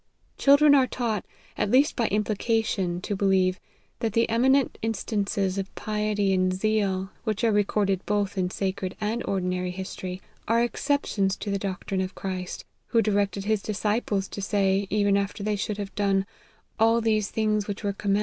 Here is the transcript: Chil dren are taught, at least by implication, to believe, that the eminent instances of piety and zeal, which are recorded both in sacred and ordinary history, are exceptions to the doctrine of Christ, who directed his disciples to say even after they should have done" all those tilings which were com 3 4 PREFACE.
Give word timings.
Chil 0.39 0.57
dren 0.57 0.73
are 0.73 0.87
taught, 0.87 1.25
at 1.55 1.69
least 1.69 1.95
by 1.95 2.07
implication, 2.07 3.01
to 3.01 3.15
believe, 3.15 3.59
that 3.99 4.13
the 4.13 4.27
eminent 4.31 4.79
instances 4.81 5.59
of 5.59 5.75
piety 5.75 6.33
and 6.33 6.51
zeal, 6.55 7.11
which 7.23 7.43
are 7.43 7.51
recorded 7.51 8.03
both 8.07 8.35
in 8.35 8.49
sacred 8.49 8.95
and 8.99 9.23
ordinary 9.27 9.69
history, 9.69 10.19
are 10.47 10.63
exceptions 10.63 11.35
to 11.35 11.51
the 11.51 11.59
doctrine 11.59 12.01
of 12.01 12.15
Christ, 12.15 12.65
who 12.87 13.01
directed 13.03 13.45
his 13.45 13.61
disciples 13.61 14.27
to 14.29 14.41
say 14.41 14.87
even 14.89 15.15
after 15.17 15.43
they 15.43 15.55
should 15.55 15.77
have 15.77 15.93
done" 15.93 16.25
all 16.79 16.99
those 16.99 17.31
tilings 17.31 17.67
which 17.67 17.83
were 17.83 17.93
com 17.93 18.13
3 18.13 18.13
4 18.13 18.13
PREFACE. 18.15 18.19